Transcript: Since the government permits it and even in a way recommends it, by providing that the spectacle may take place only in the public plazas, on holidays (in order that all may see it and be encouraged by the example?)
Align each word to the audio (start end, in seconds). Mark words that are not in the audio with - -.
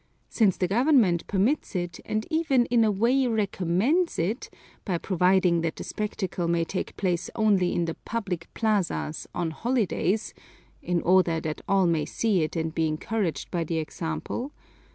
Since 0.29 0.57
the 0.57 0.67
government 0.67 1.27
permits 1.27 1.75
it 1.75 1.99
and 2.05 2.25
even 2.31 2.65
in 2.71 2.83
a 2.83 2.89
way 2.89 3.27
recommends 3.27 4.17
it, 4.17 4.49
by 4.83 4.97
providing 4.97 5.61
that 5.61 5.75
the 5.75 5.83
spectacle 5.83 6.47
may 6.47 6.63
take 6.65 6.97
place 6.97 7.29
only 7.35 7.71
in 7.75 7.85
the 7.85 7.93
public 7.93 8.51
plazas, 8.55 9.27
on 9.35 9.51
holidays 9.51 10.33
(in 10.81 11.03
order 11.03 11.39
that 11.41 11.61
all 11.67 11.85
may 11.85 12.05
see 12.05 12.41
it 12.41 12.55
and 12.55 12.73
be 12.73 12.87
encouraged 12.87 13.51
by 13.51 13.63
the 13.63 13.77
example?) 13.77 14.51